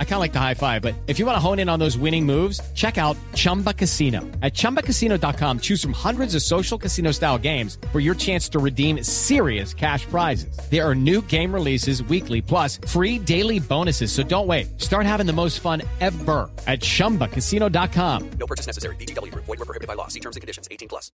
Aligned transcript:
I 0.00 0.04
kind 0.04 0.14
of 0.14 0.20
like 0.20 0.32
the 0.32 0.40
high 0.40 0.54
five, 0.54 0.82
but 0.82 0.96
if 1.06 1.20
you 1.20 1.26
want 1.26 1.36
to 1.36 1.40
hone 1.40 1.60
in 1.60 1.68
on 1.68 1.78
those 1.78 1.96
winning 1.96 2.26
moves, 2.26 2.60
check 2.74 2.98
out 2.98 3.16
Chumba 3.34 3.72
Casino. 3.72 4.22
At 4.42 4.54
ChumbaCasino.com, 4.54 5.60
choose 5.60 5.80
from 5.80 5.92
hundreds 5.92 6.34
of 6.34 6.42
social 6.42 6.76
casino 6.76 7.12
style 7.12 7.38
games 7.38 7.78
for 7.92 8.00
your 8.00 8.16
chance 8.16 8.48
to 8.48 8.58
redeem 8.58 9.04
serious 9.04 9.72
cash 9.72 10.04
prizes. 10.06 10.58
There 10.68 10.84
are 10.84 10.96
new 10.96 11.22
game 11.22 11.54
releases 11.54 12.02
weekly, 12.02 12.42
plus 12.42 12.80
free 12.88 13.20
daily 13.20 13.60
bonuses. 13.60 14.10
So 14.10 14.24
don't 14.24 14.48
wait. 14.48 14.80
Start 14.80 15.06
having 15.06 15.26
the 15.26 15.32
most 15.32 15.60
fun 15.60 15.82
ever 16.00 16.50
at 16.66 16.80
ChumbaCasino.com. 16.80 18.30
No 18.40 18.46
purchase 18.46 18.66
necessary. 18.66 18.96
BGW. 18.96 19.32
Void 19.32 19.46
were 19.46 19.56
prohibited 19.58 19.86
by 19.86 19.94
law. 19.94 20.08
See 20.08 20.20
terms 20.20 20.34
and 20.34 20.40
conditions. 20.40 20.66
18 20.72 20.88
plus. 20.88 21.12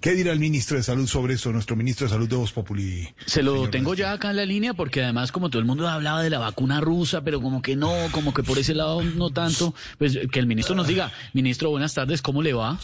¿Qué 0.00 0.12
dirá 0.12 0.32
el 0.32 0.38
ministro 0.38 0.76
de 0.76 0.82
Salud 0.82 1.08
sobre 1.08 1.34
eso? 1.34 1.50
Nuestro 1.52 1.74
ministro 1.74 2.06
de 2.06 2.12
Salud 2.12 2.28
de 2.28 2.36
Voz 2.36 2.52
Populi. 2.52 3.08
Se 3.26 3.42
lo 3.42 3.68
tengo 3.70 3.94
ya 3.94 4.12
acá 4.12 4.30
en 4.30 4.36
la 4.36 4.44
línea 4.44 4.74
porque 4.74 5.02
además 5.02 5.32
como 5.32 5.50
todo 5.50 5.60
el 5.60 5.66
mundo 5.66 5.88
hablaba 5.88 6.22
de 6.22 6.30
la 6.30 6.38
vacuna 6.38 6.80
rusa, 6.80 7.22
pero 7.22 7.40
como 7.40 7.62
que 7.62 7.76
no, 7.76 7.92
como 8.16 8.32
que 8.32 8.42
por 8.42 8.58
ese 8.58 8.74
lado 8.74 9.02
no 9.02 9.28
tanto, 9.28 9.74
pues 9.98 10.18
que 10.32 10.38
el 10.38 10.46
ministro 10.46 10.74
nos 10.74 10.86
diga, 10.86 11.12
ministro, 11.34 11.68
buenas 11.68 11.92
tardes, 11.92 12.22
¿cómo 12.22 12.40
le 12.42 12.54
va? 12.54 12.80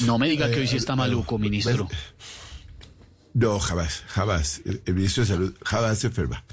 No 0.00 0.18
me 0.18 0.28
diga 0.28 0.50
que 0.50 0.60
hoy 0.60 0.66
sí 0.68 0.76
está 0.76 0.94
maluco, 0.94 1.38
ministro. 1.38 1.88
No, 3.32 3.58
jamás, 3.60 4.02
jamás. 4.08 4.60
El, 4.66 4.82
el 4.86 4.94
ministro 4.94 5.22
de 5.22 5.28
Salud 5.28 5.54
jamás 5.64 5.98
se 5.98 6.06
enferma. 6.08 6.44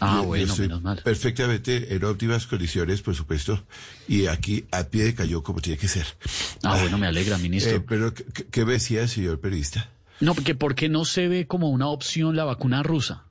Ah, 0.00 0.18
Yo- 0.20 0.24
bueno, 0.28 0.56
menos 0.56 0.82
mal. 0.82 1.00
Perfectamente 1.02 1.94
en 1.94 2.04
óptimas 2.04 2.46
condiciones, 2.46 3.02
por 3.02 3.14
supuesto, 3.16 3.64
y 4.08 4.26
aquí 4.26 4.64
a 4.70 4.84
pie 4.84 5.04
de 5.04 5.14
cañón 5.14 5.42
como 5.42 5.60
tiene 5.60 5.76
que 5.78 5.86
ser. 5.88 6.06
Ah, 6.62 6.78
bueno, 6.80 6.98
me 6.98 7.06
alegra, 7.08 7.36
Eh, 7.36 7.40
ministro. 7.40 7.84
pero, 7.86 8.12
¿qué, 8.14 8.64
decía, 8.64 9.06
señor 9.08 9.40
periodista? 9.40 9.90
No, 10.20 10.34
porque 10.34 10.54
¿por 10.54 10.74
qué 10.76 10.88
no 10.88 11.04
se 11.04 11.26
ve 11.28 11.46
como 11.48 11.68
una 11.70 11.86
opción 11.88 12.34
la 12.36 12.44
vacuna 12.44 12.82
rusa? 12.84 13.24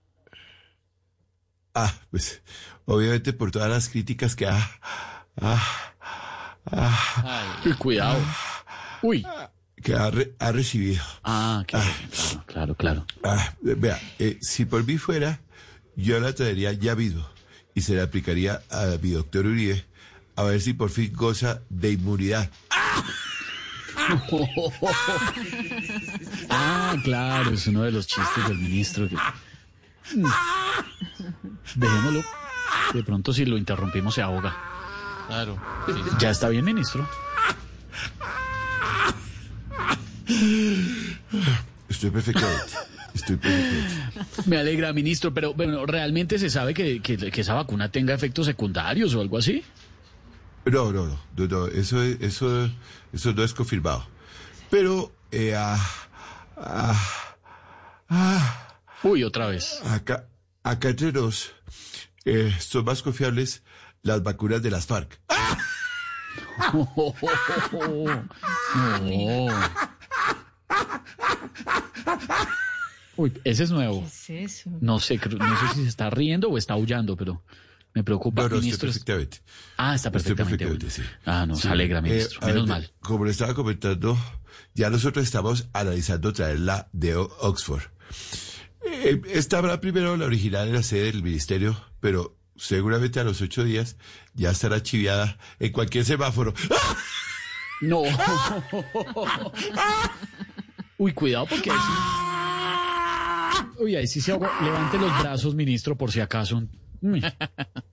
Ah, 1.76 1.94
pues, 2.12 2.42
obviamente 2.86 3.34
por 3.34 3.52
todas 3.52 3.70
las 3.70 3.90
críticas 3.90 4.36
que 4.36 4.48
ha, 4.48 4.70
ha- 5.42 5.62
Uy, 7.66 7.74
cuidado. 7.74 8.20
Uy. 9.02 9.26
que 9.82 9.94
ha, 9.96 10.10
re- 10.12 10.34
ha 10.40 10.52
recibido. 10.52 11.04
Ah, 11.24 11.64
claro, 11.68 11.90
claro, 12.46 12.76
claro. 12.76 13.06
Ah, 13.24 13.54
vea, 13.62 14.00
eh, 14.20 14.38
si 14.42 14.66
por 14.66 14.86
mí 14.86 14.98
fuera, 14.98 15.40
yo 15.96 16.20
la 16.20 16.34
traería 16.34 16.72
ya 16.74 16.96
mismo 16.96 17.28
y 17.76 17.82
se 17.82 17.96
la 17.96 18.04
aplicaría 18.04 18.62
a 18.70 18.98
mi 19.02 19.12
doctor 19.12 19.46
Uribe 19.46 19.86
a 20.36 20.44
ver 20.44 20.62
si 20.62 20.74
por 20.74 20.90
fin 20.90 21.12
goza 21.14 21.62
de 21.70 21.92
inmunidad. 21.92 22.50
Ah, 26.50 26.96
claro, 27.04 27.52
es 27.52 27.68
uno 27.68 27.84
de 27.84 27.92
los 27.92 28.08
chistes 28.08 28.48
del 28.48 28.58
ministro. 28.58 29.08
que- 29.08 29.16
Mm. 30.16 30.26
Dejémoslo. 31.75 32.23
De 32.94 33.03
pronto 33.03 33.33
si 33.33 33.45
lo 33.45 33.58
interrumpimos 33.58 34.16
se 34.16 34.22
ahoga. 34.22 34.56
Claro. 35.28 35.58
Ya 36.20 36.30
está 36.31 36.50
bien, 36.50 36.66
ministro. 36.66 37.08
Estoy 41.89 42.09
perfectamente. 42.11 42.64
Estoy 43.14 43.36
perfectamente. 43.38 44.50
Me 44.50 44.58
alegra, 44.58 44.94
ministro, 44.94 45.33
pero 45.33 45.53
bueno, 45.53 45.86
¿realmente 45.86 46.39
se 46.39 46.50
sabe 46.50 46.73
que, 46.73 47.02
que- 47.02 47.31
que 47.31 47.42
esa 47.42 47.53
vacuna 47.53 47.89
tenga 47.89 48.14
efectos 48.14 48.45
secundarios 48.45 49.14
o 49.16 49.22
algo 49.22 49.38
así? 49.38 49.64
No, 50.66 50.92
no, 50.92 51.05
no, 51.08 51.20
no, 51.38 51.48
no, 51.48 51.67
eso, 51.67 52.02
es- 52.02 52.20
eso, 52.22 52.70
eso 53.11 53.33
no 53.33 53.44
es 53.44 53.53
confirmado. 53.53 54.05
Pero 54.70 55.11
eh, 55.31 55.53
ah, 55.55 55.80
ah, 56.58 57.00
Uy, 59.03 59.23
otra 59.23 59.48
vez. 59.48 59.81
acá, 59.86 60.25
acá 60.64 60.89
entre 60.89 61.11
nos 61.11 61.52
eh, 62.26 62.55
son 62.60 62.86
más 62.86 63.02
confiables 63.04 63.64
las 64.02 64.23
vacunas 64.23 64.61
de 64.64 64.71
las 64.71 64.86
FARC. 64.86 65.20
No. 69.02 69.48
Uy, 73.15 73.32
ese 73.43 73.64
es 73.64 73.71
nuevo. 73.71 74.04
es 74.05 74.30
eso? 74.30 74.70
No 74.82 74.99
sé, 74.99 75.20
creo- 75.20 75.38
no 75.38 75.60
sé 75.60 75.76
si 75.76 75.83
se 75.83 75.89
está 75.89 76.10
riendo 76.10 76.49
o 76.49 76.58
está 76.58 76.73
aullando, 76.73 77.15
pero 77.15 77.43
me 77.93 78.04
preocupa. 78.04 78.42
No, 78.43 78.49
no, 78.49 78.55
estoy 78.55 78.61
ministro. 78.65 78.88
perfectamente. 78.88 79.42
Ah, 79.77 79.93
está 79.95 80.09
Estoy 80.09 80.33
perfectamente. 80.36 80.65
perfectamente, 80.65 81.04
bueno. 81.04 81.11
sí. 81.20 81.21
Ah, 81.26 81.45
nos 81.45 81.59
Sí. 81.61 81.67
alegra, 81.67 81.99
Eh, 81.99 82.02
ministro. 82.02 82.39
a 82.42 82.45
Menos 82.48 82.64
ver, 82.64 82.70
mal. 82.70 82.92
Como 83.02 83.26
le 83.26 83.32
estaba 83.32 83.54
comentando, 83.54 84.17
ya 84.73 84.89
nosotros 84.89 85.23
estamos 85.23 85.67
analizando 85.73 86.33
traerla 86.33 86.89
de 86.92 87.15
O- 87.15 87.32
Oxford. 87.42 87.83
Eh, 89.03 89.21
esta 89.31 89.58
habrá 89.58 89.80
primero 89.81 90.15
la 90.17 90.25
original 90.25 90.67
en 90.67 90.75
la 90.75 90.83
sede 90.83 91.11
del 91.11 91.23
ministerio, 91.23 91.75
pero 91.99 92.37
seguramente 92.55 93.19
a 93.19 93.23
los 93.23 93.41
ocho 93.41 93.64
días 93.64 93.97
ya 94.33 94.52
estará 94.52 94.81
chiviada 94.81 95.37
en 95.59 95.71
cualquier 95.71 96.05
semáforo. 96.05 96.53
¡Ah! 96.71 96.95
No. 97.81 98.02
Uy, 100.97 101.14
cuidado 101.14 101.45
porque 101.47 101.69
ahí 101.71 101.77
sí. 101.77 101.93
Uy, 103.83 103.95
ahí 103.95 104.08
sí 104.08 104.21
se 104.21 104.31
ahogó. 104.31 104.47
Levante 104.64 104.97
los 104.97 105.20
brazos, 105.20 105.53
ministro, 105.55 105.97
por 105.97 106.11
si 106.11 106.21
acaso. 106.21 106.64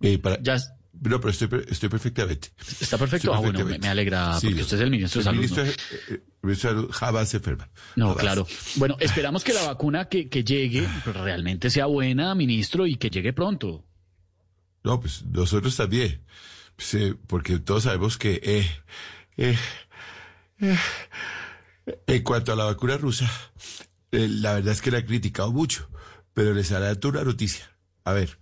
Eh, 0.01 0.19
para- 0.19 0.41
ya 0.41 0.59
No, 1.01 1.19
pero 1.19 1.31
estoy, 1.31 1.49
estoy 1.69 1.89
perfectamente. 1.89 2.49
está 2.81 2.99
perfecto. 2.99 3.33
Estoy 3.33 3.35
Ah, 3.35 3.53
bueno, 3.53 3.79
me, 3.79 3.89
alegra 3.89 4.39
Sí, 4.39 4.49
porque 4.49 4.63
usted 4.63 4.77
es 4.77 4.83
el 4.83 4.91
ministro 4.91 5.23
de 5.23 5.23
El 5.23 5.25
Salud. 5.25 5.37
ministro, 5.39 5.65
¿no? 5.65 5.71
eh, 5.71 5.75
eh, 6.11 6.23
ministro 6.43 6.71
de 6.71 6.77
Salud 6.77 6.91
jamás 6.93 7.29
se 7.31 7.37
enferma. 7.39 7.71
No, 7.97 8.09
Jamás. 8.09 8.21
claro. 8.21 8.47
Bueno, 8.77 8.97
esperamos 9.01 9.43
que 9.43 9.55
la 9.55 9.63
vacuna 9.63 10.09
que, 10.09 10.29
que 10.29 10.45
llegue 10.45 10.87
pues, 11.05 11.17
realmente 11.17 11.71
sea 11.71 11.87
buena, 11.87 12.35
ministro, 12.35 12.87
y 12.87 12.97
que 12.97 13.09
llegue 13.09 13.33
pronto. 13.33 13.85
No, 14.85 15.01
pues 15.01 15.25
nosotros 15.25 15.75
también. 15.77 16.23
Pues, 16.77 16.95
eh, 16.95 17.15
porque 17.27 17.59
todos 17.59 17.85
sabemos 17.85 18.19
que 18.19 18.41
eh, 19.39 19.57
en 22.07 22.23
cuanto 22.23 22.53
a 22.53 22.57
la 22.57 22.65
vacuna 22.65 22.97
rusa, 22.97 23.31
la 24.11 24.55
verdad 24.55 24.73
es 24.73 24.83
que 24.83 24.91
la 24.91 24.99
han 24.99 25.07
criticado 25.07 25.53
mucho, 25.53 25.89
pero 26.35 26.53
les 26.55 26.73
hará 26.73 26.93
una 27.05 27.25
noticia. 27.25 27.71
A 28.05 28.13
ver, 28.13 28.39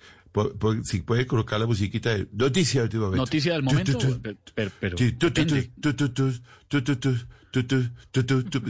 si 0.85 1.01
puede 1.03 1.27
colocar 1.27 1.61
la 1.61 1.67
musiquita 1.67 2.11
de 2.11 2.29
noticia 2.33 2.83
último 2.83 3.05
momento. 3.05 3.23
Noticia 3.23 3.53
del 3.55 3.63
momento. 3.63 3.99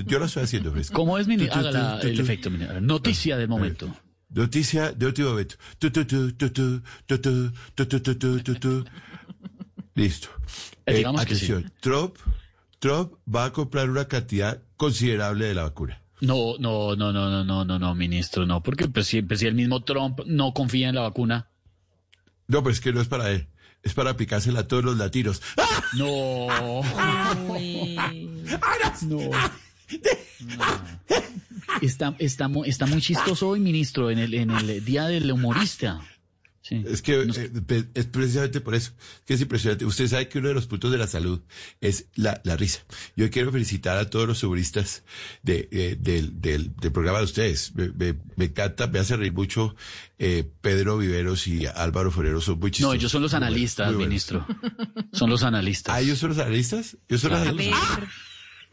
Yo 0.06 0.18
lo 0.18 0.24
estoy 0.24 0.42
haciendo, 0.42 0.72
¿ves? 0.72 0.90
¿Cómo 0.90 1.18
es, 1.18 1.26
mi 1.26 1.34
el 1.34 2.20
efecto, 2.20 2.50
Noticia 2.80 3.36
del 3.36 3.48
momento. 3.48 3.94
Noticia 4.30 4.92
de 4.92 5.06
último 5.06 5.30
momento. 5.30 5.56
Listo. 9.94 10.28
Atención. 10.86 11.72
Trump, 11.80 12.16
Trump 12.78 13.14
va 13.32 13.46
a 13.46 13.52
comprar 13.52 13.90
una 13.90 14.06
cantidad 14.06 14.62
considerable 14.76 15.46
de 15.46 15.54
la 15.54 15.64
vacuna. 15.64 16.02
No, 16.20 16.54
no, 16.58 16.96
no, 16.96 17.12
no, 17.12 17.30
no, 17.30 17.44
no, 17.44 17.64
no, 17.64 17.78
no, 17.78 17.94
ministro, 17.94 18.44
no, 18.44 18.62
porque 18.62 18.88
pues, 18.88 19.06
si, 19.06 19.22
pues, 19.22 19.40
si 19.40 19.46
el 19.46 19.54
mismo 19.54 19.82
Trump 19.82 20.20
no 20.26 20.52
confía 20.52 20.88
en 20.88 20.96
la 20.96 21.02
vacuna, 21.02 21.50
no, 22.48 22.62
pues 22.62 22.76
es 22.76 22.80
que 22.80 22.92
no 22.92 23.00
es 23.00 23.08
para 23.08 23.30
él. 23.30 23.46
Es 23.82 23.94
para 23.94 24.10
aplicársela 24.10 24.60
a 24.60 24.66
todos 24.66 24.82
los 24.82 24.96
latinos. 24.96 25.40
¡Ah! 25.56 25.84
No, 25.96 26.48
Uy. 27.52 27.96
no. 29.02 29.20
Está, 31.80 32.14
está, 32.18 32.50
está 32.64 32.86
muy 32.86 33.00
chistoso 33.00 33.50
hoy, 33.50 33.60
ministro, 33.60 34.10
en 34.10 34.18
el, 34.18 34.34
en 34.34 34.50
el 34.50 34.84
día 34.84 35.06
del 35.06 35.30
humorista. 35.30 36.00
Sí. 36.68 36.84
Es 36.86 37.00
que 37.00 37.22
eh, 37.22 37.84
es 37.94 38.06
precisamente 38.06 38.60
por 38.60 38.74
eso. 38.74 38.92
Es 38.98 39.22
que 39.24 39.34
es 39.34 39.40
impresionante. 39.40 39.86
Usted 39.86 40.06
sabe 40.06 40.28
que 40.28 40.38
uno 40.38 40.48
de 40.48 40.54
los 40.54 40.66
puntos 40.66 40.92
de 40.92 40.98
la 40.98 41.06
salud 41.06 41.40
es 41.80 42.08
la, 42.14 42.42
la 42.44 42.56
risa. 42.56 42.80
Yo 43.16 43.30
quiero 43.30 43.50
felicitar 43.52 43.96
a 43.96 44.10
todos 44.10 44.28
los 44.28 44.42
humoristas 44.42 45.02
de, 45.42 45.66
eh, 45.72 45.96
del, 45.98 46.42
del, 46.42 46.76
del 46.76 46.92
programa 46.92 47.20
de 47.20 47.24
ustedes. 47.24 47.74
Me, 47.74 47.88
me- 47.88 48.18
me 48.36 48.44
encanta, 48.46 48.86
me 48.86 48.98
hace 48.98 49.16
reír 49.16 49.32
mucho 49.32 49.74
eh, 50.18 50.46
Pedro 50.60 50.98
Viveros 50.98 51.46
y 51.46 51.64
Álvaro 51.64 52.10
Forero. 52.10 52.40
Son 52.42 52.58
muy 52.58 52.68
No, 52.68 52.72
chistosos. 52.74 52.96
ellos 52.96 53.12
son 53.12 53.22
los 53.22 53.32
analistas, 53.34 53.86
buenos. 53.86 54.06
ministro. 54.08 54.46
Son 55.12 55.30
los 55.30 55.42
analistas. 55.44 55.94
Ah, 55.94 56.00
¿ellos 56.02 56.18
son 56.18 56.30
los 56.30 56.38
analistas? 56.38 56.98
¿Ellos 57.08 57.20
son 57.22 57.30
los 57.30 57.40
A 57.40 57.42
analistas? 57.44 58.00
ver, 58.00 58.08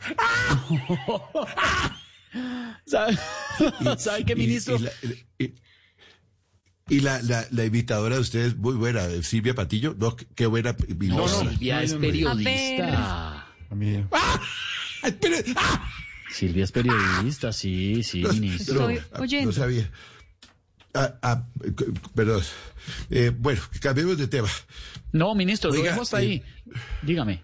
¿Sabe, 2.86 3.18
¿Sabe 3.98 4.26
qué, 4.26 4.34
Y- 4.34 4.36
ministro? 4.36 4.76
Y, 4.76 4.80
la, 4.80 4.92
y- 5.40 5.54
y 6.88 7.00
la, 7.00 7.22
la, 7.24 7.48
la 7.50 7.66
imitadora 7.66 8.16
de 8.16 8.22
ustedes, 8.22 8.56
muy 8.58 8.76
buena, 8.76 9.08
Silvia 9.24 9.56
Patillo. 9.56 9.96
No, 9.98 10.16
qué- 10.16 10.46
buena 10.46 10.74
No, 10.78 10.86
imitadora. 10.88 11.50
Silvia 11.50 11.76
no, 11.78 11.82
es 11.82 11.90
no, 11.92 11.96
no. 11.98 12.02
periodista. 12.02 13.48
A 13.72 13.76
mí- 13.76 14.06
Ay, 15.02 15.18
pero- 15.20 15.38
¡Ah! 15.56 15.92
Silvia 16.32 16.64
es 16.66 16.72
periodista, 16.72 17.52
sí, 17.54 18.04
sí, 18.04 18.24
ministro. 18.24 18.90
Estoy 18.90 19.08
ah, 19.14 19.22
oyendo. 19.22 19.48
No 19.48 19.52
sabía. 19.54 19.90
Ah, 20.94 21.16
ah, 21.22 21.44
perdón. 22.14 22.44
Eh, 23.10 23.32
bueno, 23.36 23.62
cambiemos 23.82 24.18
de 24.18 24.28
tema. 24.28 24.50
No, 25.12 25.34
ministro, 25.34 25.72
lo 25.72 25.78
Oiga, 25.80 25.92
dejo 25.92 26.04
hasta 26.04 26.22
eh, 26.22 26.26
ahí. 26.26 26.44
Dígame. 27.02 27.42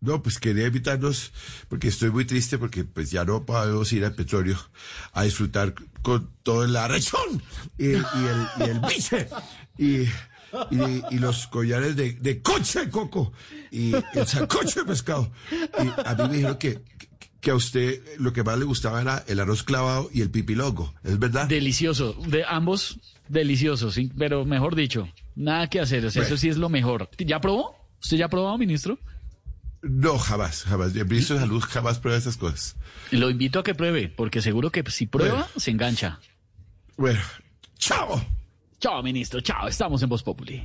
No, 0.00 0.22
pues 0.22 0.38
quería 0.38 0.66
invitarnos, 0.66 1.32
porque 1.68 1.88
estoy 1.88 2.10
muy 2.10 2.24
triste, 2.26 2.58
porque 2.58 2.84
pues 2.84 3.10
ya 3.10 3.24
no 3.24 3.44
podemos 3.46 3.90
ir 3.92 4.04
al 4.04 4.14
petróleo 4.14 4.56
a 5.12 5.22
disfrutar 5.24 5.74
con 6.02 6.30
todo 6.42 6.64
el 6.64 6.76
arrechón 6.76 7.42
y, 7.78 7.86
y 7.86 7.94
el, 7.94 8.46
y 8.58 8.62
el 8.70 8.80
biche 8.80 9.28
y, 9.78 9.86
y, 10.70 11.02
y 11.10 11.18
los 11.18 11.46
collares 11.46 11.96
de, 11.96 12.12
de 12.12 12.42
coche 12.42 12.80
de 12.86 12.90
coco 12.90 13.32
y 13.72 13.92
el 13.94 14.26
sacoche 14.26 14.80
de 14.80 14.86
pescado. 14.86 15.32
Y 15.50 15.88
a 16.06 16.14
mí 16.14 16.28
me 16.28 16.34
dijeron 16.36 16.58
que, 16.58 16.82
que 17.40 17.50
a 17.50 17.54
usted 17.54 18.02
lo 18.18 18.32
que 18.34 18.44
más 18.44 18.58
le 18.58 18.64
gustaba 18.66 19.00
era 19.00 19.24
el 19.26 19.40
arroz 19.40 19.62
clavado 19.62 20.10
y 20.12 20.20
el 20.20 20.30
pipilongo, 20.30 20.94
¿es 21.04 21.18
verdad? 21.18 21.48
Delicioso. 21.48 22.12
De 22.28 22.44
ambos, 22.46 22.98
deliciosos, 23.28 23.94
sí, 23.94 24.12
pero 24.16 24.44
mejor 24.44 24.74
dicho, 24.76 25.08
nada 25.34 25.68
que 25.68 25.80
hacer. 25.80 26.04
O 26.04 26.10
sea, 26.10 26.20
Bueno. 26.22 26.34
eso 26.34 26.40
sí 26.40 26.48
es 26.50 26.58
lo 26.58 26.68
mejor. 26.68 27.08
¿Ya 27.18 27.40
probó? 27.40 27.74
¿Usted 28.02 28.18
ya 28.18 28.26
ha 28.26 28.28
probado, 28.30 28.58
ministro? 28.58 28.98
No, 29.88 30.18
jamás, 30.18 30.64
jamás. 30.64 30.94
El 30.96 31.06
ministro 31.06 31.36
de 31.36 31.42
Salud 31.42 31.62
jamás 31.62 31.98
prueba 31.98 32.18
esas 32.18 32.36
cosas. 32.36 32.76
Lo 33.10 33.30
invito 33.30 33.58
a 33.60 33.64
que 33.64 33.74
pruebe, 33.74 34.08
porque 34.08 34.42
seguro 34.42 34.70
que 34.70 34.82
si 34.90 35.06
prueba, 35.06 35.34
Bueno. 35.34 35.48
se 35.56 35.70
engancha. 35.70 36.18
Bueno, 36.96 37.20
chao. 37.78 38.24
Chao, 38.80 39.02
ministro. 39.02 39.40
Chao. 39.40 39.68
Estamos 39.68 40.02
en 40.02 40.08
Voz 40.08 40.22
Populi. 40.22 40.64